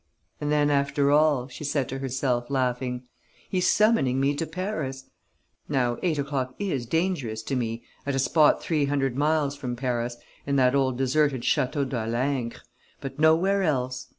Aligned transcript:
"And 0.39 0.51
then, 0.51 0.71
after 0.71 1.11
all," 1.11 1.47
she 1.47 1.63
said 1.63 1.87
to 1.89 1.99
herself, 1.99 2.49
laughing, 2.49 3.03
"he's 3.47 3.69
summoning 3.69 4.19
me 4.19 4.33
to 4.33 4.47
Paris. 4.47 5.11
Now 5.69 5.99
eight 6.01 6.17
o'clock 6.17 6.55
is 6.57 6.87
dangerous 6.87 7.43
to 7.43 7.55
me 7.55 7.83
at 8.03 8.15
a 8.15 8.17
spot 8.17 8.63
three 8.63 8.85
hundred 8.85 9.15
miles 9.15 9.55
from 9.55 9.75
Paris, 9.75 10.17
in 10.47 10.55
that 10.55 10.73
old 10.73 10.97
deserted 10.97 11.41
Château 11.41 11.87
de 11.87 11.95
Halingre, 11.99 12.57
but 12.99 13.19
nowhere 13.19 13.61
else. 13.61 14.07